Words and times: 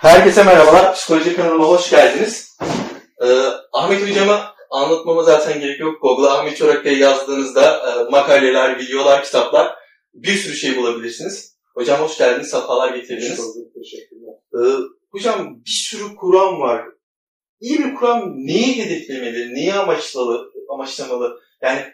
Herkese 0.00 0.42
merhabalar. 0.42 0.94
Psikoloji 0.94 1.36
kanalıma 1.36 1.64
hoş 1.64 1.90
geldiniz. 1.90 2.58
Ee, 3.22 3.26
Ahmet 3.72 4.08
Hocam'a 4.08 4.54
anlatmama 4.70 5.22
zaten 5.22 5.60
gerek 5.60 5.80
yok. 5.80 6.02
Google'a 6.02 6.38
Ahmet 6.38 6.56
Çorak 6.56 6.84
diye 6.84 6.98
yazdığınızda 6.98 7.76
e, 7.76 8.10
makaleler, 8.10 8.78
videolar, 8.78 9.24
kitaplar 9.24 9.74
bir 10.14 10.34
sürü 10.34 10.54
şey 10.54 10.76
bulabilirsiniz. 10.76 11.56
Hocam 11.74 12.00
hoş 12.00 12.18
geldiniz, 12.18 12.48
safalar 12.48 12.94
getirdiniz. 12.94 13.36
Çok 13.36 13.54
teşekkürler. 13.74 14.34
Ee, 14.54 14.82
hocam 15.10 15.56
bir 15.64 15.70
sürü 15.70 16.16
kuram 16.16 16.60
var. 16.60 16.84
İyi 17.60 17.78
bir 17.78 17.94
kuram 17.94 18.32
neyi 18.36 18.84
hedeflemeli, 18.84 19.54
neyi 19.54 19.74
amaçlalı, 19.74 20.52
amaçlamalı? 20.68 21.40
Yani 21.62 21.84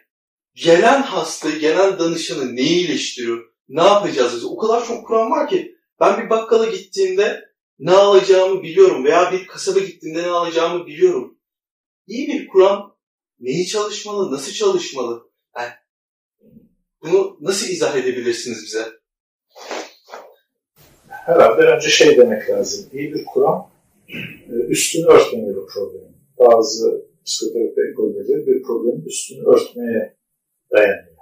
gelen 0.54 1.02
hastayı, 1.02 1.58
gelen 1.58 1.98
danışanı 1.98 2.56
neyi 2.56 2.86
iyileştiriyor? 2.86 3.44
Ne 3.68 3.82
yapacağız? 3.82 4.44
O 4.44 4.56
kadar 4.56 4.86
çok 4.86 5.06
kuram 5.06 5.30
var 5.30 5.48
ki 5.48 5.74
ben 6.00 6.24
bir 6.24 6.30
bakkala 6.30 6.66
gittiğimde 6.66 7.53
ne 7.78 7.92
alacağımı 7.92 8.62
biliyorum 8.62 9.04
veya 9.04 9.32
bir 9.32 9.46
kasaba 9.46 9.78
gittiğimde 9.78 10.22
ne 10.22 10.30
alacağımı 10.30 10.86
biliyorum. 10.86 11.38
İyi 12.06 12.28
bir 12.28 12.48
kuram 12.48 12.96
neyi 13.40 13.66
çalışmalı, 13.66 14.32
nasıl 14.32 14.52
çalışmalı? 14.52 15.30
Yani 15.56 15.72
bunu 17.02 17.38
nasıl 17.40 17.68
izah 17.68 17.96
edebilirsiniz 17.96 18.62
bize? 18.64 18.84
Herhalde 21.08 21.62
önce 21.62 21.88
şey 21.88 22.16
demek 22.16 22.50
lazım. 22.50 22.86
İyi 22.92 23.14
bir 23.14 23.24
kuram 23.24 23.70
e, 24.48 24.52
üstünü 24.68 25.06
örtmeli 25.06 25.56
bir 25.56 25.66
problem. 25.74 26.14
Bazı 26.38 27.06
psikoterapi 27.24 27.80
ekolleri 27.90 28.46
bir 28.46 28.62
problemin 28.62 29.04
üstünü 29.04 29.46
örtmeye 29.46 30.16
dayanıyor. 30.72 31.16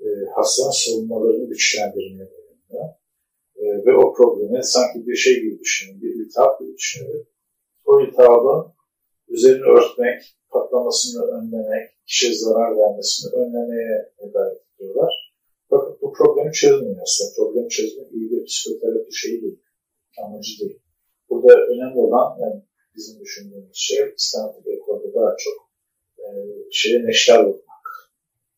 E, 0.00 0.06
hastanın 0.34 0.70
savunmalarını 0.70 1.48
güçlendirmeye 1.48 2.30
dayanıyor. 2.30 2.94
E, 3.62 3.66
ve 3.86 3.92
o 3.96 4.14
problemi 4.14 4.64
sanki 4.64 5.06
bir 5.06 5.16
şey 5.16 5.34
gibi 5.40 5.58
düşünün, 5.58 6.02
bir 6.02 6.14
iltihap 6.14 6.60
gibi 6.60 6.74
düşünün. 6.76 7.26
O 7.84 8.00
iltihabın 8.00 8.72
üzerini 9.28 9.64
örtmek, 9.64 10.36
patlamasını 10.50 11.22
önlemek, 11.24 11.90
kişiye 12.06 12.34
zarar 12.34 12.76
vermesini 12.76 13.32
önlemeye 13.32 14.12
gayret 14.32 14.62
ediyorlar. 14.74 15.12
Fakat 15.70 16.02
bu 16.02 16.12
problemi 16.12 16.52
çözmüyor 16.52 16.96
aslında. 17.02 17.30
Problemi 17.36 17.68
çözmek 17.68 18.12
iyi 18.12 18.30
bir 18.30 18.44
psikoterapi 18.44 19.14
şeyi 19.14 19.42
değil, 19.42 19.60
amacı 20.22 20.60
değil. 20.60 20.78
Burada 21.30 21.52
önemli 21.72 21.98
olan 21.98 22.38
yani 22.40 22.62
bizim 22.96 23.20
düşündüğümüz 23.20 23.76
şey 23.76 24.14
İstanbul 24.16 24.66
ekolde 24.66 25.14
daha 25.14 25.36
çok 25.38 25.70
e, 26.18 26.26
şeye 26.70 27.06
neşter 27.06 27.44
vurmak. 27.44 28.12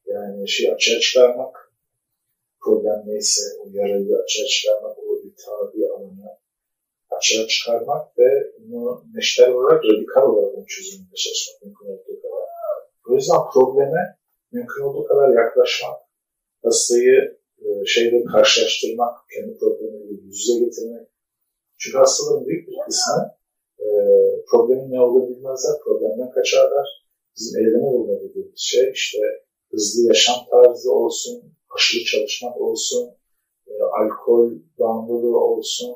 Yani 0.07 0.49
şeyi 0.49 0.75
açığa 0.75 1.01
çıkarmak, 1.01 1.64
problem 2.65 3.03
neyse 3.07 3.43
o 3.61 3.65
yarayı 3.73 4.17
açığa 4.23 4.47
çıkarmak, 4.47 4.99
o 4.99 5.19
iltihabi 5.25 5.89
alanı 5.93 6.29
açığa 7.17 7.47
çıkarmak 7.47 8.19
ve 8.19 8.29
bunu 8.59 9.05
neşter 9.15 9.49
olarak, 9.49 9.85
radikal 9.85 10.23
olarak 10.23 10.55
onu 10.59 10.67
çözümlemeye 10.67 11.19
çalışmak 11.25 11.63
mümkün 11.63 11.87
olduğu 11.87 12.23
kadar. 12.23 12.45
O 13.09 13.15
yüzden 13.15 13.43
probleme 13.53 14.03
mümkün 14.53 14.83
olduğu 14.83 15.05
kadar 15.07 15.29
yaklaşmak, 15.43 15.97
hastayı 16.65 17.39
e, 17.65 17.69
şeyle 17.87 18.25
karşılaştırmak, 18.25 19.15
kendi 19.35 19.59
problemiyle 19.59 20.13
yüz 20.23 20.49
yüze 20.49 20.65
getirmek. 20.65 21.09
Çünkü 21.79 21.99
hastaların 21.99 22.47
büyük 22.47 22.69
bir 22.69 22.77
kısmı 22.87 23.35
e, 23.79 23.89
problemin 24.51 24.91
ne 24.93 25.01
olduğunu 25.01 25.29
bilmezler, 25.31 25.75
problemden 25.85 26.31
kaçarlar. 26.31 26.89
Bizim 27.37 27.61
eyleme 27.61 27.87
vurma 27.93 28.21
dediğimiz 28.21 28.61
şey 28.61 28.91
işte 28.91 29.19
hızlı 29.71 30.09
yaşam 30.09 30.37
tarzı 30.51 30.93
olsun, 30.93 31.55
aşırı 31.75 32.05
çalışmak 32.05 32.61
olsun, 32.61 33.11
e, 33.67 33.73
alkol 33.99 34.53
bağımlılığı 34.79 35.39
olsun, 35.39 35.95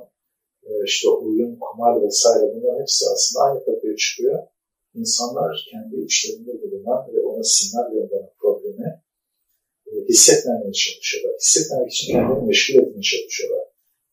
e, 0.66 0.70
işte 0.84 1.08
oyun, 1.08 1.58
kumar 1.60 2.02
vesaire 2.02 2.54
bunların 2.54 2.80
hepsi 2.80 3.04
aslında 3.14 3.44
aynı 3.44 3.64
kapıya 3.64 3.96
çıkıyor. 3.96 4.38
İnsanlar 4.94 5.68
kendi 5.70 5.96
içlerinde 6.04 6.62
bulunan 6.62 7.14
ve 7.14 7.20
ona 7.22 7.42
sinyal 7.42 7.92
gönderen 7.92 8.30
problemi 8.40 9.02
e, 9.86 9.92
hissetmemeye 10.08 10.72
çalışıyorlar. 10.72 11.34
Hissetmemek 11.42 11.92
için 11.92 12.06
kendilerini 12.12 12.46
meşgul 12.46 12.74
etmeye 12.82 13.02
çalışıyorlar. 13.02 13.64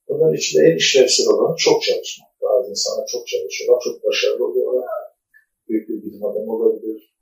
Bunların 0.08 0.36
içinde 0.36 0.64
en 0.70 0.78
işlevsel 0.78 1.28
olanı 1.28 1.56
çok 1.58 1.84
çalışmak. 1.84 2.30
Bazı 2.42 2.70
insanlar 2.72 3.06
çok 3.14 3.28
çalışıyorlar, 3.28 3.82
çok 3.84 4.04
başarılı 4.06 4.46
oluyorlar. 4.48 4.90
Büyük 5.68 5.90
bir 5.90 6.04
bilim 6.04 6.26
adamı 6.26 6.52
olabilir, 6.56 7.16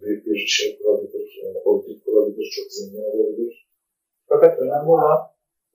büyük 0.00 0.26
bir 0.26 0.46
şey 0.46 0.78
kurabilir, 0.78 1.40
yani 1.44 1.58
politik 1.64 2.04
kurabilir, 2.04 2.50
çok 2.56 2.72
zengin 2.72 3.04
olabilir. 3.12 3.55
Fakat 4.40 4.58
önemli 4.58 4.90
olan, 4.90 5.18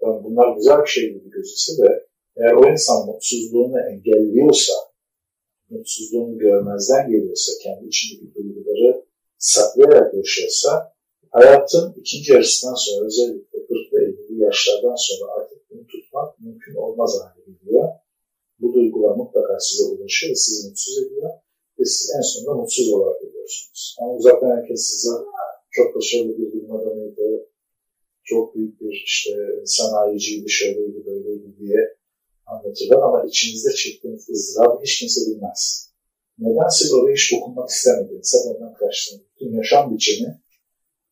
yani 0.02 0.24
bunlar 0.24 0.56
güzel 0.56 0.82
bir 0.82 0.88
şey 0.88 1.10
gibi 1.14 1.30
gözükse 1.30 1.72
de 1.84 2.08
eğer 2.38 2.54
o 2.54 2.72
insan 2.72 3.06
mutsuzluğunu 3.06 3.80
engelliyorsa, 3.92 4.74
mutsuzluğunu 5.70 6.38
görmezden 6.38 7.12
geliyorsa, 7.12 7.52
kendi 7.64 7.88
içindeki 7.88 8.34
duyguları 8.36 9.06
saklayarak 9.38 10.14
yaşıyorsa, 10.14 10.94
hayatın 11.30 11.94
ikinci 12.02 12.34
yarısından 12.34 12.74
sonra 12.74 13.06
özellikle 13.06 13.60
40'lı 13.60 13.98
50'li 14.00 14.44
yaşlardan 14.44 14.96
sonra 14.96 15.32
artık 15.38 15.70
bunu 15.70 15.88
tutmak 15.88 16.40
mümkün 16.40 16.76
olmaz 16.76 17.20
hale 17.22 17.42
geliyor. 17.46 17.90
Bu 18.60 18.74
duygular 18.74 19.16
mutlaka 19.16 19.60
size 19.60 19.84
ulaşıyor 19.84 20.32
ve 20.32 20.36
sizi 20.36 20.70
mutsuz 20.70 20.98
ediyor 20.98 21.30
ve 21.80 21.86
siz 21.86 22.12
en 22.18 22.22
sonunda 22.22 22.62
mutsuz 22.62 22.94
olarak 22.94 23.22
geliyorsunuz. 23.22 23.98
Ama 24.00 24.14
uzaktan 24.16 24.58
herkes 24.58 24.82
size 24.82 25.10
çok 25.72 25.96
başarılı 25.96 26.38
bir 26.38 26.48
adamıydı, 26.48 26.81
çok 28.32 28.56
büyük 28.56 28.82
bir 28.82 29.04
işte 29.06 29.32
sanayiciydi, 29.66 30.50
şöyleydi, 30.50 31.06
böyleydi 31.06 31.50
diye 31.60 31.82
anlatırlar 32.46 33.02
ama 33.08 33.26
içinizde 33.30 33.72
çektiğiniz 33.72 34.30
ızdırabı 34.30 34.82
hiç 34.84 35.00
kimse 35.00 35.22
bilmez. 35.28 35.92
Neden 36.40 36.70
siz 36.70 36.94
oraya 36.94 37.14
hiç 37.14 37.32
dokunmak 37.34 37.70
istemediniz? 37.70 38.30
Hep 38.48 38.78
kaçtınız. 38.80 39.22
Bütün 39.30 39.58
yaşam 39.58 39.94
biçimi, 39.94 40.42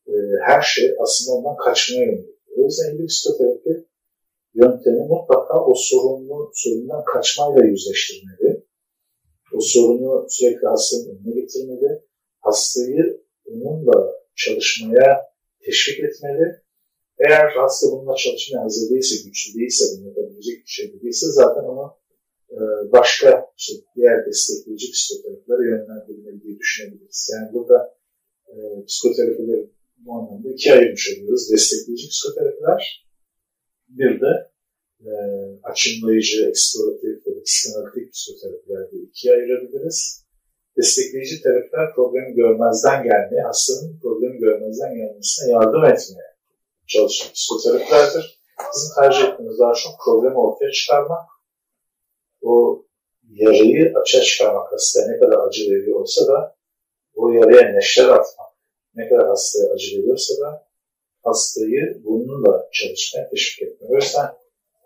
e, 0.06 0.12
her 0.46 0.62
şey 0.62 0.86
aslında 1.02 1.36
ondan 1.36 1.56
kaçmaya 1.56 2.04
yönelik. 2.04 2.40
O 2.56 2.64
yüzden 2.64 3.06
psikoterapi 3.06 3.74
yöntemi 4.54 5.02
mutlaka 5.14 5.64
o 5.64 5.74
sorunlu, 5.76 6.50
sorundan 6.54 7.04
kaçmayla 7.04 7.64
yüzleştirmeli. 7.64 8.66
O 9.54 9.60
sorunu 9.60 10.26
sürekli 10.28 10.66
hastanın 10.66 11.08
önüne 11.08 11.40
getirmeli. 11.40 12.02
Hastayı 12.40 13.20
onunla 13.46 14.14
çalışmaya 14.36 15.30
teşvik 15.64 15.98
etmeli. 16.04 16.60
Eğer 17.26 17.46
hasta 17.56 17.86
bununla 17.92 18.16
çalışmaya 18.16 18.64
hazır 18.64 18.90
değilse, 18.90 19.14
güçlü 19.24 19.60
değilse, 19.60 19.84
bunu 19.92 20.08
yapabilecek 20.08 20.58
bir 20.64 20.72
şey 20.76 21.02
değilse 21.02 21.26
zaten 21.40 21.64
onu 21.72 21.86
e, 22.50 22.58
başka 22.92 23.46
işte 23.58 23.72
diğer 23.96 24.26
destekleyici 24.26 24.92
psikoterapilere 24.92 25.64
yönlendirmeli 25.70 26.42
diye 26.42 26.58
düşünebiliriz. 26.58 27.30
Yani 27.34 27.54
burada 27.54 27.78
e, 28.48 28.54
psikoterapileri 28.88 29.70
bu 29.96 30.12
anlamda 30.14 30.48
ikiye 30.54 30.74
ayırmış 30.74 31.04
oluyoruz. 31.12 31.50
Destekleyici 31.52 32.08
psikoterapiler, 32.08 33.06
bir 33.88 34.20
de 34.20 34.32
e, 35.08 35.12
açımlayıcı, 35.62 36.48
eksploratif 36.48 37.26
ya 37.26 37.34
da 37.36 37.40
psikoterapiler 38.12 38.90
diye 38.90 39.02
ikiye 39.02 39.34
ayırabiliriz. 39.34 40.26
Destekleyici 40.76 41.42
terapiler 41.42 41.94
problemi 41.94 42.34
görmezden 42.34 43.04
gelmeye, 43.04 43.42
hastanın 43.42 44.00
problemi 44.02 44.38
görmezden 44.38 44.94
gelmesine 44.94 45.50
yardım 45.52 45.84
etmeye 45.84 46.30
çalışan 46.90 47.32
psikoterapilerdir. 47.32 48.40
Bizim 48.74 48.94
tercih 48.98 49.24
ettiğimiz 49.28 49.58
daha 49.58 49.74
çok 49.74 49.92
problemi 50.04 50.38
ortaya 50.38 50.72
çıkarmak, 50.72 51.28
o 52.42 52.84
yarayı 53.30 53.92
açığa 54.00 54.22
çıkarmak 54.22 54.72
hastaya 54.72 55.08
ne 55.08 55.18
kadar 55.18 55.46
acı 55.46 55.62
veriyor 55.70 56.00
olsa 56.00 56.26
da 56.26 56.56
o 57.14 57.28
yaraya 57.30 57.72
neşter 57.72 58.08
atmak, 58.08 58.50
ne 58.94 59.08
kadar 59.08 59.28
hastaya 59.28 59.72
acı 59.74 59.98
veriyorsa 59.98 60.34
da 60.40 60.68
hastayı 61.22 62.02
bununla 62.04 62.68
çalışmaya 62.72 63.30
teşvik 63.30 63.62
etmek. 63.62 63.90
O 63.90 63.94
yüzden 63.94 64.30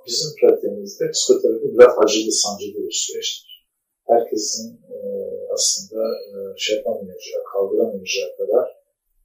bizim 0.06 0.30
pratiğimizde 0.40 1.10
psikoterapi 1.10 1.74
biraz 1.74 1.98
acılı 1.98 2.32
sancılı 2.32 2.86
bir 2.86 2.92
süreçtir. 2.92 3.66
Herkesin 4.06 4.80
e, 4.94 4.96
aslında 5.52 6.02
e, 6.04 6.58
şey 6.58 6.76
yapamayacağı, 6.76 7.44
kaldıramayacağı 7.52 8.36
kadar 8.36 8.68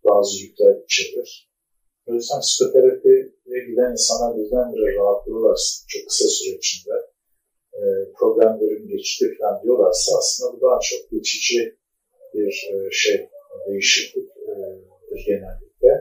bazı 0.04 0.44
yükler 0.44 0.76
içerir. 0.84 1.49
O 2.10 2.14
yüzden 2.14 2.40
psikoterapiye 2.40 3.20
giden 3.70 3.92
insanlar 3.92 4.38
birdenbire 4.38 4.96
rahatlıyorlarsa 5.00 5.86
çok 5.92 6.04
kısa 6.10 6.28
süre 6.36 6.52
içinde 6.58 6.96
e, 7.78 7.82
problemlerim 8.20 8.88
geçti 8.88 9.26
falan 9.38 9.64
diyorlarsa 9.64 10.18
aslında 10.20 10.48
bu 10.54 10.62
daha 10.62 10.80
çok 10.90 11.12
geçici 11.12 11.78
bir 12.34 12.54
e, 12.74 12.76
şey, 12.92 13.30
değişiklik 13.68 14.30
e, 14.50 14.54
genellikle. 15.28 15.94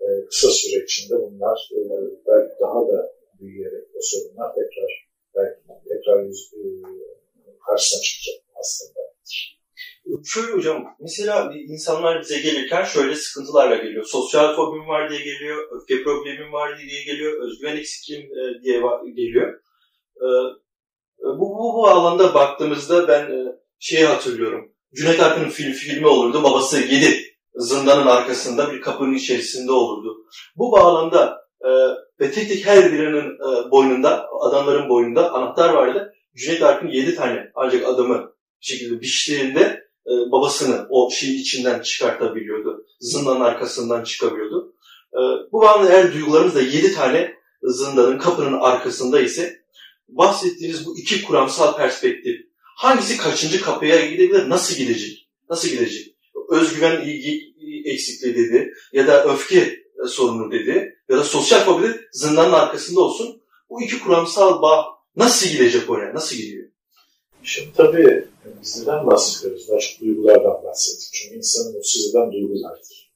E, 0.00 0.06
kısa 0.30 0.48
süre 0.50 0.84
içinde 0.84 1.14
bunlar 1.24 1.58
e, 1.76 1.80
belki 2.26 2.54
daha 2.60 2.88
da 2.88 2.98
büyüyerek 3.40 3.84
o 3.96 3.98
sorunlar 4.00 4.54
tekrar 4.54 4.90
belki 5.36 5.60
tekrar 5.88 6.24
yüz, 6.24 6.52
e, 6.54 6.62
karşısına 7.66 8.00
çıkacak 8.02 8.44
aslında. 8.60 9.00
Şöyle 10.24 10.52
hocam, 10.52 10.84
mesela 11.00 11.52
insanlar 11.68 12.20
bize 12.20 12.40
gelirken 12.40 12.84
şöyle 12.84 13.14
sıkıntılarla 13.14 13.76
geliyor. 13.76 14.04
Sosyal 14.04 14.56
fobim 14.56 14.88
var 14.88 15.10
diye 15.10 15.20
geliyor, 15.20 15.68
öfke 15.72 16.02
problemim 16.02 16.52
var 16.52 16.78
diye 16.78 17.04
geliyor, 17.04 17.42
özgüven 17.42 17.76
eksikliğim 17.76 18.30
diye 18.62 18.82
geliyor. 19.16 19.60
Bu, 21.22 21.40
bu, 21.40 21.74
bu 21.74 21.88
alanda 21.88 22.34
baktığımızda 22.34 23.08
ben 23.08 23.22
e, 23.22 23.46
şeyi 23.78 24.04
hatırlıyorum. 24.04 24.72
Cüneyt 24.94 25.20
Arkın'ın 25.20 25.48
film, 25.48 25.72
filmi 25.72 26.06
olurdu. 26.06 26.42
Babası 26.42 26.80
yedi 26.80 27.36
zindanın 27.54 28.06
arkasında 28.06 28.72
bir 28.72 28.80
kapının 28.80 29.14
içerisinde 29.14 29.72
olurdu. 29.72 30.16
Bu 30.56 30.72
bağlamda 30.72 31.40
e, 31.60 31.68
ve 32.20 32.30
tek 32.30 32.48
tek 32.48 32.66
her 32.66 32.92
birinin 32.92 33.30
e, 33.30 33.70
boynunda, 33.70 34.28
adamların 34.40 34.88
boynunda 34.88 35.32
anahtar 35.32 35.74
vardı. 35.74 36.14
Cüneyt 36.36 36.62
Arkın 36.62 36.88
yedi 36.88 37.14
tane 37.14 37.50
ancak 37.54 37.86
adamı 37.86 38.32
bir 38.60 38.66
şekilde 38.66 39.00
biçtiğinde 39.00 39.89
e, 40.06 40.12
babasını 40.32 40.86
o 40.90 41.10
şeyin 41.10 41.38
içinden 41.40 41.82
çıkartabiliyordu. 41.82 42.86
Zindanın 43.00 43.40
arkasından 43.40 44.04
çıkabiliyordu. 44.04 44.74
E, 45.12 45.20
bu 45.52 45.60
bağlamda 45.60 45.92
eğer 45.92 46.12
duygularımız 46.14 46.54
da 46.54 46.62
yedi 46.62 46.94
tane 46.94 47.34
zindanın 47.62 48.18
kapının 48.18 48.60
arkasında 48.60 49.20
ise 49.20 49.60
bahsettiğiniz 50.08 50.86
bu 50.86 50.98
iki 50.98 51.22
kuramsal 51.22 51.76
perspektif 51.76 52.50
hangisi 52.76 53.16
kaçıncı 53.16 53.60
kapıya 53.60 54.06
gidebilir, 54.06 54.48
nasıl 54.48 54.76
gidecek? 54.76 55.28
Nasıl 55.50 55.68
gidecek? 55.68 56.16
Özgüven 56.50 57.00
ilgi 57.00 57.54
eksikliği 57.84 58.34
dedi 58.34 58.74
ya 58.92 59.06
da 59.06 59.24
öfke 59.24 59.80
sorunu 60.08 60.52
dedi 60.52 60.98
ya 61.08 61.18
da 61.18 61.24
sosyal 61.24 61.60
fobi 61.60 61.86
zindanın 62.12 62.52
arkasında 62.52 63.00
olsun. 63.00 63.42
Bu 63.70 63.82
iki 63.82 64.00
kuramsal 64.00 64.62
bağ 64.62 64.86
nasıl 65.16 65.48
gidecek 65.50 65.90
oraya? 65.90 66.14
Nasıl 66.14 66.36
gidiyor? 66.36 66.69
Şimdi 67.42 67.72
tabii 67.76 68.24
biz 68.62 68.80
neden 68.80 69.06
bahsediyoruz? 69.06 69.68
Daha 69.68 69.78
çok 69.78 70.00
duygulardan 70.00 70.64
bahsettik. 70.64 71.08
Çünkü 71.12 71.36
insanın 71.36 71.74
mutsuz 71.74 72.10
eden 72.10 72.32
duygulardır. 72.32 73.12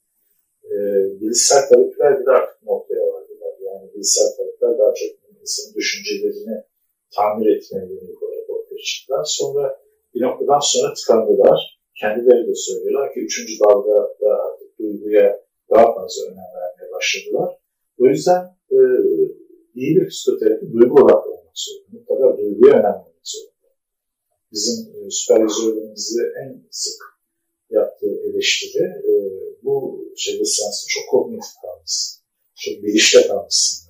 Ee, 0.65 1.21
bilişsel 1.21 1.69
tarifler 1.69 2.21
bir 2.21 2.26
de 2.26 2.31
artık 2.31 2.62
noktaya 2.62 3.06
vardılar. 3.12 3.53
Yani 3.61 3.94
bilişsel 3.94 4.26
tarifler 4.37 4.79
daha 4.79 4.94
çok 4.94 5.11
insanın 5.43 5.75
düşüncelerini 5.75 6.65
tamir 7.17 7.56
etmeye 7.56 7.85
yönelik 7.87 8.23
olarak 8.23 8.50
ortaya 8.50 8.82
çıktılar. 8.85 9.25
Sonra 9.25 9.81
bir 10.15 10.23
noktadan 10.23 10.61
sonra 10.62 10.94
tıkandılar. 10.94 11.81
Kendileri 12.00 12.49
de 12.49 12.55
söylüyorlar 12.55 13.15
ki 13.15 13.20
üçüncü 13.20 13.53
dalga 13.61 13.94
da 14.20 14.43
artık 14.43 14.79
duyguya 14.79 15.41
daha 15.70 15.94
fazla 15.94 16.23
önem 16.27 16.50
vermeye 16.56 16.93
başladılar. 16.93 17.59
O 17.99 18.06
yüzden 18.06 18.43
e, 18.70 18.79
iyi 19.75 19.97
bir 19.97 20.09
psikoterapi 20.09 20.73
duygu 20.73 20.94
odaklı 20.94 21.31
olmak 21.31 21.55
zorunda. 21.55 21.88
Mutlaka 21.93 22.38
duyguya 22.38 22.75
önem. 22.75 23.13
Bizim 24.55 24.79
e, 24.95 25.11
süpervizörlerimizi 25.11 26.23
en 26.43 26.62
sık 26.71 27.01
yaptığı 27.71 28.21
eleştiri 28.27 28.85
e, 28.85 29.12
bu 29.62 30.05
şeyde 30.17 30.45
seansta 30.45 30.87
çok 30.89 31.11
kognitif 31.11 31.53
kalmışsın. 31.62 32.23
Çok 32.55 32.83
bilişte 32.83 33.27
kalmışsın. 33.27 33.85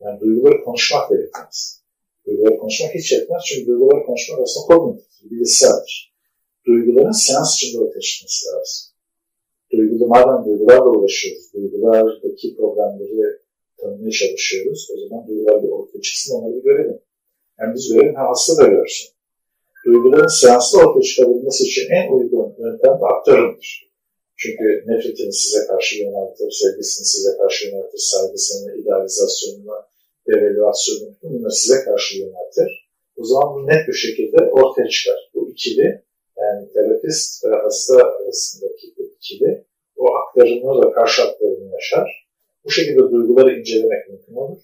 Yani 0.00 0.20
duyguları 0.20 0.64
konuşmak 0.64 1.10
gerekmez. 1.10 1.82
Duyguları 2.26 2.58
konuşmak 2.58 2.94
hiç 2.94 3.12
yetmez. 3.12 3.42
Çünkü 3.48 3.66
duyguları 3.66 4.06
konuşmak 4.06 4.40
aslında 4.40 4.66
kognitif, 4.66 5.30
bilişseldir. 5.30 6.14
Duyguların 6.66 7.10
seans 7.26 7.54
içinde 7.54 7.82
ortaya 7.82 8.00
çıkması 8.00 8.46
lazım. 8.46 8.88
Duygulu, 9.72 10.06
madem 10.06 10.44
duygularla 10.46 10.90
uğraşıyoruz, 10.90 11.52
duygulardaki 11.54 12.56
problemleri 12.56 13.38
tanımaya 13.76 14.10
çalışıyoruz, 14.10 14.88
o 14.94 15.00
zaman 15.00 15.28
duygular 15.28 15.62
bir 15.62 15.68
ortaya 15.68 16.00
çıksın, 16.00 16.34
onları 16.34 16.56
bir 16.56 16.62
görelim. 16.62 17.00
Yani 17.60 17.74
biz 17.74 17.92
görelim, 17.92 18.14
hem 18.16 18.26
hasta 18.26 18.56
da 18.56 18.66
görsün. 18.68 19.17
Duyguların 19.88 20.40
seanslı 20.40 20.78
ortaya 20.82 21.02
çıkabilmesi 21.10 21.62
için 21.64 21.86
en 21.98 22.06
uygun 22.12 22.48
yöntem 22.64 22.94
de 23.00 23.06
aktarımdır. 23.14 23.68
Çünkü 24.36 24.66
nefretini 24.86 25.32
size 25.32 25.66
karşı 25.66 25.92
yöneltir, 26.02 26.50
sevgisini 26.60 27.06
size 27.14 27.30
karşı 27.40 27.60
yöneltir, 27.66 28.02
saygısını, 28.12 28.76
idealizasyonunu, 28.80 29.76
devalüasyonunu 30.26 31.16
bunları 31.22 31.52
size 31.52 31.84
karşı 31.84 32.18
yöneltir. 32.18 32.70
O 33.16 33.24
zaman 33.24 33.48
bu 33.54 33.66
net 33.66 33.88
bir 33.88 33.98
şekilde 34.04 34.38
ortaya 34.58 34.88
çıkar. 34.88 35.18
Bu 35.34 35.50
ikili 35.50 36.02
yani 36.38 36.72
terapist 36.74 37.44
ve 37.44 37.56
hasta 37.62 37.94
arasındaki 37.96 38.86
bu 38.98 39.02
ikili 39.16 39.64
o 39.96 40.04
aktarımı 40.20 40.86
ve 40.86 40.92
karşı 40.92 41.22
aktarımı 41.22 41.74
yaşar. 41.74 42.08
Bu 42.64 42.70
şekilde 42.70 43.02
duyguları 43.12 43.60
incelemek 43.60 44.08
mümkün 44.08 44.34
olur. 44.34 44.62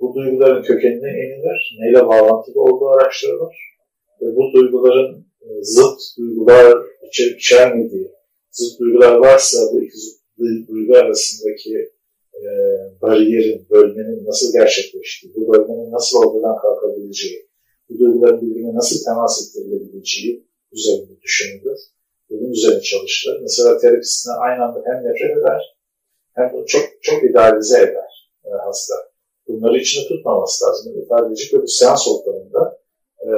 Bu 0.00 0.14
duyguların 0.14 0.62
kökenine 0.62 1.10
inilir, 1.24 1.76
neyle 1.80 2.06
bağlantılı 2.06 2.62
olduğu 2.62 2.88
araştırılır 2.88 3.68
ve 4.22 4.36
bu 4.36 4.52
duyguların 4.54 5.26
e, 5.40 5.48
zıt 5.62 6.00
duygular 6.18 6.78
içerip 7.08 7.40
içermediği, 7.40 8.12
zıt 8.50 8.80
duygular 8.80 9.14
varsa 9.14 9.58
bu 9.72 9.82
iki 9.82 9.98
zıt 9.98 10.68
duygu 10.68 10.94
arasındaki 10.96 11.92
e, 12.34 12.42
bariyerin, 13.02 13.66
bölmenin 13.70 14.26
nasıl 14.26 14.52
gerçekleştiği, 14.52 15.34
bu 15.34 15.52
bölmenin 15.52 15.92
nasıl 15.92 16.18
ortadan 16.18 16.56
kalkabileceği, 16.56 17.48
bu 17.88 17.98
duyguların 17.98 18.40
birbirine 18.42 18.74
nasıl 18.74 19.04
temas 19.04 19.42
ettirilebileceği 19.42 20.48
üzerinde 20.72 21.20
düşünülür. 21.22 21.78
Bunun 22.30 22.50
üzerine 22.50 22.80
çalışılır. 22.80 23.38
Mesela 23.42 23.78
terapisine 23.78 24.34
aynı 24.34 24.64
anda 24.64 24.82
hem 24.86 24.96
nefret 25.04 25.36
eder 25.38 25.76
hem 26.34 26.46
de 26.52 26.66
çok 26.66 26.82
çok 27.02 27.30
idealize 27.30 27.78
eder 27.78 28.30
e, 28.44 28.50
hasta. 28.66 28.94
Bunları 29.48 29.78
içine 29.78 30.08
tutmaması 30.08 30.66
lazım. 30.66 31.02
İfade 31.02 31.26
edecek 31.26 31.54
ve 31.54 31.66
seans 31.66 32.08
ortamında 32.08 32.80
e, 33.20 33.28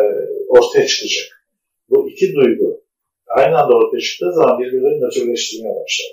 ortaya 0.51 0.87
çıkacak. 0.87 1.29
Bu 1.91 2.11
iki 2.11 2.35
duygu 2.35 2.81
aynı 3.37 3.59
anda 3.59 3.75
ortaya 3.77 4.01
çıktığı 4.01 4.33
zaman 4.33 4.59
birbirlerini 4.61 5.01
nötrleştirmeye 5.05 5.75
başlar. 5.75 6.13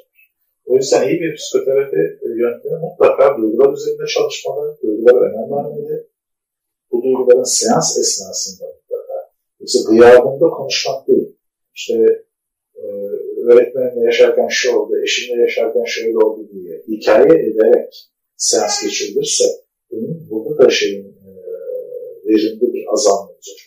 O 0.66 0.75
yüzden 0.75 1.10
iyi 1.10 1.22
bir 1.22 1.36
psikoterapi 1.36 2.01
e, 2.25 2.28
yöntemi 2.44 2.78
mutlaka 2.86 3.38
duygular 3.38 3.74
üzerinde 3.74 4.06
çalışmalı, 4.16 4.78
duygulara 4.84 5.19
önem 5.28 5.51
vermeli. 5.51 6.07
Bu 6.92 7.04
duyguların 7.04 7.44
seans 7.44 7.98
esnasında 7.98 8.66
mutlaka. 8.75 9.18
Yoksa 9.60 9.80
gıyabında 9.89 10.48
konuşmak 10.50 11.07
değil. 11.07 11.36
İşte 11.75 11.94
e, 12.75 12.84
öğretmenimle 13.48 14.06
yaşarken 14.06 14.48
şu 14.48 14.78
oldu, 14.78 14.94
eşimle 15.04 15.42
yaşarken 15.42 15.84
şöyle 15.86 16.18
oldu 16.18 16.50
diye 16.51 16.84
hikaye 16.88 17.34
ederek 17.50 17.94
seans 18.36 18.84
geçirilirse 18.84 19.44
bunun 19.92 20.28
burada 20.30 20.66
da 20.66 20.69
şeyin 20.69 21.06
e, 21.06 21.30
verimli 22.25 22.74
bir 22.74 22.86
azalma 22.94 23.30
olacak. 23.31 23.57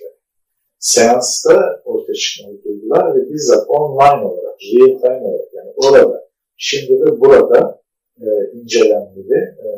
Seansta 0.81 1.83
ortaya 1.85 2.15
çıkmalı 2.15 2.65
duygular 2.65 3.15
ve 3.15 3.33
bizzat 3.33 3.65
online 3.69 4.25
olarak, 4.25 4.57
real 4.73 5.01
time 5.01 5.27
olarak 5.29 5.55
yani 5.55 5.71
orada 5.77 6.29
şimdi 6.57 6.93
ve 6.93 7.21
burada 7.21 7.83
e, 8.21 8.27
incelenmeli. 8.55 9.39
E, 9.65 9.69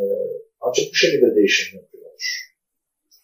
ancak 0.61 0.87
bu 0.91 0.95
şekilde 0.95 1.37
değişim 1.37 1.79
mümkün 1.79 1.99
olur. 1.99 2.25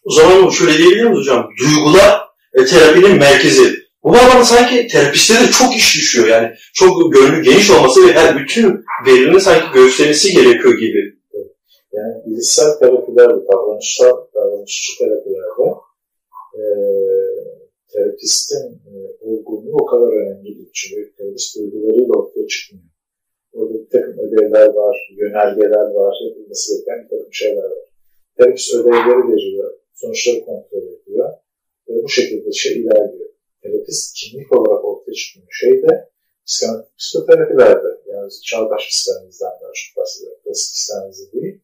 O 0.03 0.11
zaman 0.11 0.49
şöyle 0.49 0.77
diyebilir 0.77 1.03
miyiz 1.03 1.19
hocam? 1.19 1.49
Duygular 1.59 2.21
e, 2.53 2.65
terapinin 2.65 3.17
merkezi. 3.17 3.79
Bu 4.03 4.13
bağlamda 4.13 4.45
sanki 4.45 4.87
terapiste 4.87 5.33
de 5.33 5.51
çok 5.51 5.75
iş 5.75 5.95
düşüyor 5.95 6.27
yani. 6.27 6.49
Çok 6.73 7.13
gönlü 7.13 7.43
geniş 7.43 7.71
olması 7.71 8.07
ve 8.07 8.13
her 8.13 8.39
bütün 8.39 8.85
verinin 9.05 9.39
sanki 9.39 9.73
göstermesi 9.73 10.33
gerekiyor 10.33 10.73
gibi. 10.77 11.19
Yani 11.93 12.13
bilişsel 12.25 12.79
terapilerde, 12.79 13.47
davranışsal, 13.53 14.17
davranışçı 14.35 14.97
terapilerde 14.97 15.79
e, 16.55 16.61
terapistin 17.91 18.67
e, 18.91 18.93
olgunluğu 19.21 19.77
o 19.81 19.85
kadar 19.85 20.11
önemli 20.21 20.43
değil. 20.43 20.69
Çünkü 20.73 21.15
terapist 21.17 21.57
duygularıyla 21.57 22.13
ortaya 22.13 22.47
çıkmıyor. 22.47 22.85
Orada 23.53 23.73
bir 23.73 23.89
takım 23.89 24.17
ödevler 24.19 24.67
var, 24.67 24.95
yönergeler 25.17 25.87
var, 25.99 26.15
yapılması 26.27 26.73
gereken 26.73 27.03
bir 27.03 27.09
takım 27.09 27.33
şeyler 27.33 27.63
var. 27.63 27.89
Terapist 28.37 28.75
ödevleri 28.75 29.33
veriyor, 29.33 29.77
sonuçları 29.93 30.45
kontrol 30.45 30.83
ediyor 30.83 31.29
ve 31.89 32.03
bu 32.03 32.09
şekilde 32.09 32.51
şey 32.51 32.73
ilerliyor. 32.81 33.29
Terapist 33.61 34.15
kimlik 34.15 34.51
olarak 34.51 34.85
ortaya 34.85 35.13
çıkıyor 35.13 35.47
şey 35.51 35.83
de 35.83 36.09
psikoterapilerde, 36.97 37.87
yani 38.07 38.29
çağdaş 38.45 38.87
psikanalizden 38.89 39.53
daha 39.61 39.71
çok 39.73 39.97
bahsediyor, 39.97 40.35
klasik 40.43 40.73
psikanalizi 40.75 41.31
değil. 41.31 41.59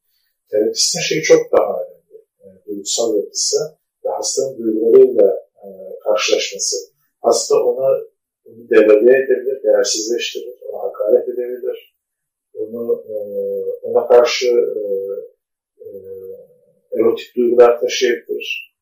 Terapistin 0.51 0.99
şeyi 0.99 1.21
çok 1.21 1.51
daha 1.51 1.83
önemli. 1.83 2.25
Yani 2.45 2.59
duygusal 2.65 3.15
yapısı 3.15 3.57
ve 4.05 4.09
hastanın 4.09 4.57
duygularıyla 4.57 5.45
e, 5.65 5.99
karşılaşması. 6.03 6.75
Hasta 7.21 7.55
ona 7.55 7.87
onu 8.45 8.69
devalüe 8.69 9.17
edebilir, 9.23 9.63
değersizleştirir, 9.63 10.55
ona 10.69 10.83
hakaret 10.83 11.29
edebilir. 11.29 11.95
Onu 12.53 13.03
e, 13.09 13.15
ona 13.81 14.07
karşı 14.07 14.47
e, 14.47 14.81
erotik 16.99 17.35
duygular 17.35 17.79
taşıyabilir. 17.79 18.75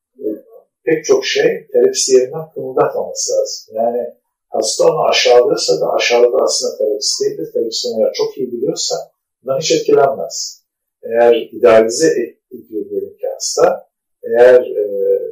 Pek 0.84 1.06
çok 1.06 1.26
şey 1.26 1.68
terapist 1.74 2.10
yerinden 2.10 2.52
kımıldatmaması 2.54 3.34
lazım. 3.34 3.76
Yani 3.76 4.08
hasta 4.50 4.84
onu 4.84 5.04
aşağılıyorsa 5.04 5.82
da 5.82 5.94
aşağıda 5.94 6.38
aslında 6.38 6.78
terapist 6.78 7.22
değildir. 7.22 7.52
Terapist 7.54 7.86
onu 7.86 8.12
çok 8.14 8.38
iyi 8.38 8.52
biliyorsa 8.52 8.96
bundan 9.44 9.60
hiç 9.60 9.72
etkilenmez. 9.72 10.64
Eğer 11.04 11.36
idealize 11.52 12.08
ediyor 12.52 12.90
diyelim 12.90 13.18
ki 13.18 13.28
hasta, 13.34 13.88
eğer 14.24 14.62
e, 14.62 14.84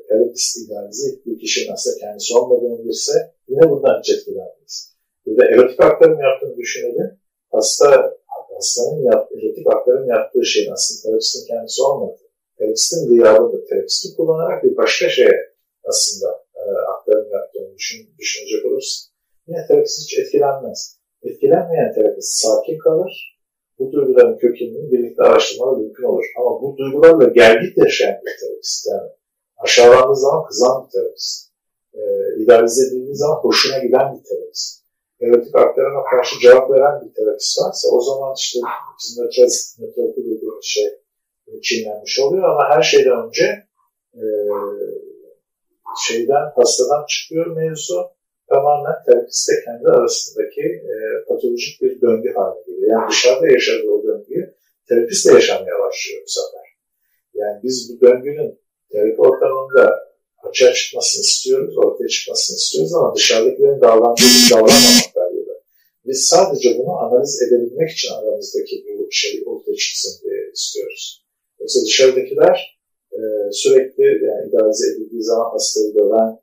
terapist 0.07 0.57
idealize 0.57 1.09
ettiği 1.11 1.37
kişinin 1.37 1.73
aslında 1.73 1.97
kendisi 1.97 2.37
olmadığını 2.37 2.79
bilirse 2.83 3.13
yine 3.47 3.69
bundan 3.69 3.99
hiç 3.99 4.09
etkilenmez. 4.15 4.95
Bir 5.25 5.37
de 5.37 5.43
erotik 5.43 5.83
aktarım 5.83 6.19
yaptığını 6.19 6.57
düşünelim. 6.57 7.19
Hasta, 7.51 8.17
hastanın 8.55 9.03
yap, 9.03 9.31
erotik 9.31 9.67
aktarım 9.67 10.07
yaptığı 10.07 10.45
şeyin 10.45 10.71
aslında 10.71 11.01
terapistin 11.03 11.47
kendisi 11.47 11.81
olmadı. 11.81 12.17
Terapistin 12.57 13.07
gıyabıdır. 13.09 13.67
Terapisti 13.69 14.15
kullanarak 14.15 14.63
bir 14.63 14.77
başka 14.77 15.09
şeye 15.09 15.51
aslında 15.83 16.43
e, 16.55 16.61
aktarım 16.93 17.31
yaptığını 17.31 17.75
düşün, 17.77 18.09
düşünecek 18.19 18.65
olursa 18.65 19.11
yine 19.47 19.67
terapist 19.67 20.01
hiç 20.01 20.19
etkilenmez. 20.19 20.99
Etkilenmeyen 21.23 21.93
terapist 21.93 22.41
sakin 22.41 22.77
kalır. 22.77 23.40
Bu 23.81 23.91
duyguların 23.91 24.37
kökenini 24.37 24.91
birlikte 24.91 25.23
araştırmalar 25.23 25.77
mümkün 25.77 26.03
olur. 26.03 26.25
Ama 26.37 26.61
bu 26.61 26.77
duygularla 26.77 27.27
gergit 27.29 27.77
yaşayan 27.77 28.19
bir 28.25 28.35
terapist 28.39 28.87
yani 28.91 29.09
aşağılandığı 29.57 30.15
zaman 30.15 30.45
kızan 30.47 30.85
bir 30.85 30.91
terapist. 30.91 31.51
E, 31.93 32.01
idealize 32.43 32.87
edildiği 32.87 33.15
zaman 33.15 33.35
hoşuna 33.35 33.77
giden 33.77 34.07
bir 34.15 34.23
terapist. 34.23 34.81
Erotik 35.21 35.55
aktarıma 35.55 36.03
karşı 36.03 36.39
cevap 36.39 36.71
veren 36.71 37.01
bir 37.01 37.13
terapist 37.13 37.61
varsa 37.61 37.87
o 37.91 38.01
zaman 38.01 38.33
işte 38.37 38.59
bizim 38.97 39.25
nötralite 39.79 40.21
dediğimiz 40.21 40.65
şey 40.65 40.89
çiğnenmiş 41.63 42.19
oluyor 42.19 42.43
ama 42.43 42.69
her 42.69 42.83
şeyden 42.83 43.27
önce 43.27 43.45
e, 44.13 44.23
şeyden 46.07 46.51
hastadan 46.55 47.05
çıkıyor 47.05 47.45
mevzu 47.55 48.11
tamamen 48.53 48.97
terapistle 49.05 49.53
kendi 49.65 49.87
arasındaki 49.97 50.65
e, 50.91 50.93
patolojik 51.27 51.81
bir 51.81 52.01
döngü 52.01 52.29
haline 52.37 52.61
geliyor. 52.67 52.91
Yani 52.91 53.09
dışarıda 53.11 53.47
yaşadığı 53.47 53.91
o 53.95 54.03
döngüyü 54.07 54.45
terapistle 54.89 55.33
yaşamaya 55.33 55.75
başlıyor 55.83 56.21
bu 56.25 56.31
sefer. 56.37 56.65
Yani 57.33 57.57
biz 57.63 57.75
bu 57.89 58.05
döngünün 58.05 58.59
terapi 58.91 59.21
ortamında 59.21 59.83
açığa 60.47 60.73
çıkmasını 60.73 61.21
istiyoruz, 61.21 61.77
ortaya 61.77 62.07
çıkmasını 62.07 62.55
istiyoruz 62.57 62.93
ama 62.93 63.15
dışarıdakilerin 63.15 63.81
davrandığı 63.81 64.31
davranmamak 64.51 65.09
kaydıyla. 65.15 65.55
Biz 66.05 66.19
sadece 66.33 66.77
bunu 66.79 66.93
analiz 67.03 67.41
edebilmek 67.43 67.89
için 67.91 68.09
aramızdaki 68.13 68.85
bu 68.87 69.07
şey 69.11 69.43
ortaya 69.45 69.75
çıksın 69.75 70.13
diye 70.23 70.51
istiyoruz. 70.53 71.25
Yoksa 71.59 71.79
dışarıdakiler 71.85 72.57
e, 73.11 73.19
sürekli 73.51 74.03
yani 74.03 74.49
idealize 74.49 74.85
edildiği 74.91 75.23
zaman 75.23 75.51
hastayı 75.51 75.95
döven, 75.95 76.39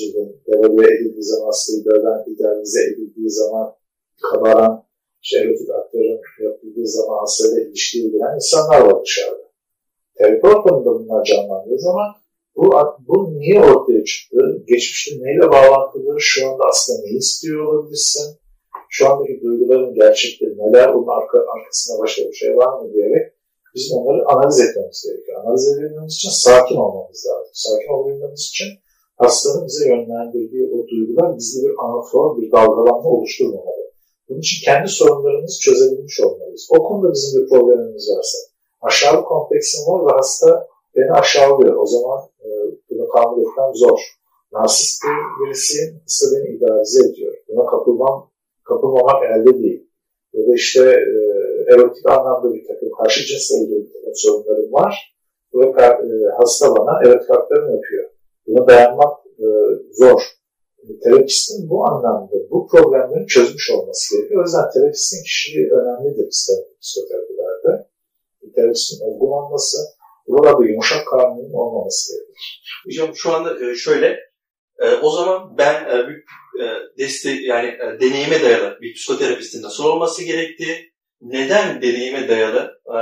dilerim, 0.00 0.40
devalüe 0.46 0.94
edildiği 0.94 1.24
zaman 1.24 1.52
döven, 1.84 2.24
idealize 2.32 2.80
edildiği 2.84 3.30
zaman 3.30 3.74
kabaran, 4.22 4.84
işte 5.22 5.38
erotik 5.38 5.70
aktörün 5.70 6.20
yapıldığı 6.42 6.86
zaman 6.86 7.18
hastayla 7.18 7.62
ilişkiye 7.62 8.08
giren 8.08 8.34
insanlar 8.34 8.80
var 8.80 9.02
dışarıda. 9.04 9.42
Terapi 10.18 10.46
ortamında 10.46 10.90
bunlar 10.94 11.24
canlandığı 11.24 11.78
zaman 11.78 12.08
bu, 12.56 12.70
bu 13.08 13.34
niye 13.38 13.60
ortaya 13.60 14.04
çıktı? 14.04 14.64
Geçmişte 14.66 15.10
neyle 15.20 15.50
bağlantılı? 15.50 16.16
Şu 16.18 16.48
anda 16.48 16.64
aslında 16.68 16.98
ne 17.02 17.10
istiyor 17.10 17.64
olabilirsin? 17.66 18.36
Şu 18.88 19.08
andaki 19.08 19.40
duyguların 19.42 19.94
gerçekleri 19.94 20.58
neler? 20.58 20.88
Onun 20.88 21.06
arka, 21.06 21.38
arkasında 21.54 22.02
başka 22.02 22.22
bir 22.22 22.32
şey 22.32 22.56
var 22.56 22.82
mı 22.82 22.92
diyerek 22.92 23.32
bizim 23.74 23.98
onları 23.98 24.28
analiz 24.28 24.60
etmemiz 24.60 25.06
gerekiyor. 25.06 25.44
Analiz 25.44 25.68
edebilmemiz 25.68 26.14
için 26.14 26.30
sakin 26.30 26.76
olmamız 26.76 27.26
lazım. 27.26 27.50
Sakin 27.52 27.88
olabilmemiz 27.92 28.40
için 28.40 28.68
hastanın 29.22 29.66
bize 29.66 29.88
yönlendirdiği 29.88 30.64
o 30.74 30.88
duygular 30.88 31.36
bizde 31.38 31.68
bir 31.68 31.74
anafor, 31.84 32.36
bir 32.36 32.52
dalgalanma 32.52 33.10
oluşturmamalı. 33.10 33.82
Bunun 34.28 34.40
için 34.40 34.64
kendi 34.64 34.88
sorunlarımızı 34.88 35.60
çözebilmiş 35.60 36.20
olmalıyız. 36.20 36.68
O 36.76 36.82
konuda 36.82 37.12
bizim 37.12 37.42
bir 37.42 37.48
problemimiz 37.48 38.08
varsa, 38.16 38.38
aşağılık 38.80 39.26
kompleksim 39.26 39.80
var 39.86 40.06
ve 40.06 40.12
hasta 40.16 40.68
beni 40.96 41.12
aşağılıyor. 41.12 41.76
O 41.76 41.86
zaman 41.86 42.20
e, 42.44 42.48
bunu 42.90 43.08
kabul 43.08 43.40
etmem 43.40 43.74
zor. 43.74 44.00
Narsist 44.52 45.02
bir 45.04 45.46
birisiyim, 45.46 46.00
hasta 46.04 46.26
beni 46.36 46.56
idealize 46.56 47.00
ediyor. 47.08 47.34
Buna 47.48 47.66
kapılmam, 47.66 48.30
kapılmamak 48.64 49.22
elde 49.24 49.62
değil. 49.62 49.88
Ya 50.32 50.46
da 50.46 50.54
işte 50.54 50.80
e, 50.80 51.14
erotik 51.74 52.10
anlamda 52.10 52.54
bir 52.54 52.66
takım 52.68 52.90
karşı 52.98 53.26
cinsle 53.26 53.56
ilgili 53.56 53.92
sorunlarım 54.14 54.72
var. 54.72 55.14
Ve 55.54 55.66
e, 55.66 55.92
hasta 56.38 56.76
bana 56.76 57.02
erotik 57.04 57.30
aktarım 57.30 57.74
yapıyor. 57.74 58.11
Buna 58.52 58.66
dayanmak 58.66 59.16
e, 59.38 59.46
zor. 59.92 60.20
Terapistin 61.04 61.70
bu 61.70 61.86
anlamda 61.86 62.36
bu 62.50 62.68
problemleri 62.68 63.26
çözmüş 63.26 63.70
olması 63.70 64.16
gerekiyor. 64.16 64.40
O 64.40 64.44
yüzden 64.44 64.70
terapistin 64.74 65.22
kişiliği 65.24 65.70
önemlidir 65.70 66.28
psikoterapilerde. 66.80 67.88
Terapistin 68.54 69.04
olgun 69.04 69.26
olması, 69.26 69.78
burada 70.26 70.64
yumuşak 70.64 71.06
karnının 71.06 71.52
olmaması 71.52 72.12
gerekir. 72.12 72.34
Hocam 72.86 73.16
şu 73.16 73.32
anda 73.32 73.70
e, 73.70 73.74
şöyle, 73.74 74.18
o 75.02 75.10
zaman 75.10 75.58
ben 75.58 76.08
bir 76.08 76.24
destek 76.98 77.44
yani 77.44 77.78
deneyime 78.00 78.42
dayalı 78.42 78.78
bir 78.80 78.94
psikoterapistin 78.94 79.62
nasıl 79.62 79.84
olması 79.84 80.24
gerektiği, 80.24 80.92
neden 81.20 81.82
deneyime 81.82 82.28
dayalı 82.28 82.80
e, 82.86 82.98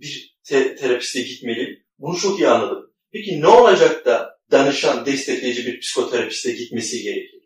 bir 0.00 0.38
te- 0.48 0.76
terapiste 0.76 1.20
gitmeliyim? 1.20 1.78
Bunu 1.98 2.16
çok 2.16 2.38
iyi 2.38 2.48
anladım. 2.48 2.92
Peki 3.12 3.40
ne 3.40 3.48
olacak 3.48 4.06
da 4.06 4.31
danışan, 4.52 5.06
destekleyici 5.06 5.66
bir 5.66 5.80
psikoterapiste 5.80 6.52
gitmesi 6.52 7.02
gerekir? 7.02 7.42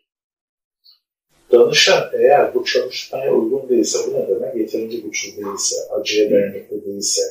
Danışan 1.51 2.03
eğer 2.13 2.55
bu 2.55 2.65
çalışmaya 2.65 3.35
uygun 3.35 3.69
değilse, 3.69 3.99
bu 4.07 4.13
ne 4.13 4.27
demek? 4.27 4.55
Yeterince 4.55 4.97
güçlü 4.97 5.37
değilse, 5.37 5.75
acıya 5.99 6.31
dayanıklı 6.31 6.85
değilse, 6.85 7.21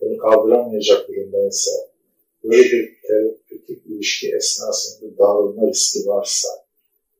bunu 0.00 0.18
kaldıramayacak 0.18 1.08
durumdaysa, 1.08 1.70
böyle 2.44 2.62
bir 2.62 3.02
terapötik 3.06 3.86
ilişki 3.86 4.34
esnasında 4.36 5.18
dağılma 5.18 5.68
riski 5.68 6.08
varsa, 6.08 6.48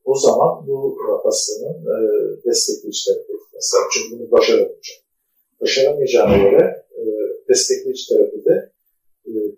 o 0.05 0.15
zaman 0.15 0.67
bu 0.67 0.97
hastanın 1.23 1.85
e, 1.85 1.97
destekleyici 2.45 3.05
terapi 3.05 3.33
mesela. 3.53 3.83
Çünkü 3.93 4.19
bunu 4.19 4.31
başaramayacak. 4.31 4.97
Başaramayacağına 5.61 6.37
göre 6.37 6.85
e, 6.97 7.01
destekleyici 7.49 8.07
terapide 8.09 8.70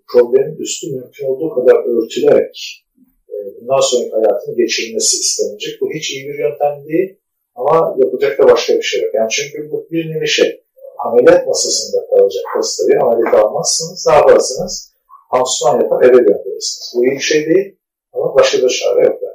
problemin 0.07 0.57
üstü 0.57 0.87
mümkün 0.95 1.25
olduğu 1.25 1.49
kadar 1.49 1.75
örtülerek 1.75 2.85
e, 3.29 3.35
bundan 3.61 3.79
sonraki 3.79 4.11
hayatını 4.11 4.55
geçirmesi 4.55 5.17
istenecek. 5.17 5.81
Bu 5.81 5.89
hiç 5.95 6.11
iyi 6.11 6.29
bir 6.29 6.39
yöntem 6.39 6.87
değil 6.87 7.15
ama 7.55 7.95
yapacak 8.03 8.39
da 8.39 8.47
başka 8.47 8.77
bir 8.77 8.81
şey 8.81 9.01
yok. 9.01 9.13
Yani 9.13 9.29
çünkü 9.29 9.71
bu 9.71 9.87
bir 9.91 10.09
nevi 10.09 10.27
şey. 10.27 10.63
Ameliyat 11.05 11.47
masasında 11.47 12.05
kalacak 12.09 12.43
hastayı 12.55 12.99
ameliyat 13.01 13.33
almazsınız. 13.33 14.07
Ne 14.07 14.13
yaparsınız? 14.13 14.93
Pansuman 15.31 15.81
yapar 15.81 16.03
eve 16.03 16.17
gönderirsiniz. 16.17 16.93
Bu 16.95 17.05
iyi 17.05 17.11
bir 17.11 17.19
şey 17.19 17.45
değil 17.45 17.75
ama 18.13 18.35
başka 18.35 18.61
da 18.61 18.69
çare 18.69 19.05
yok. 19.05 19.19
Yani. 19.23 19.33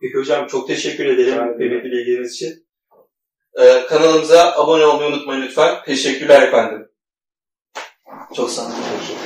Peki 0.00 0.14
hocam 0.14 0.46
çok 0.46 0.68
teşekkür 0.68 1.06
ederim 1.06 1.34
yani, 1.34 1.56
kıymetli 1.56 1.90
bilgileriniz 1.90 2.32
için. 2.32 2.64
Ee, 3.60 3.86
kanalımıza 3.88 4.52
abone 4.56 4.86
olmayı 4.86 5.08
unutmayın 5.08 5.42
lütfen. 5.42 5.74
Teşekkürler 5.86 6.42
efendim. 6.42 6.83
Çok 8.36 8.50
sağ 8.50 8.62
olun. 8.62 8.74
Teşekkür 9.00 9.23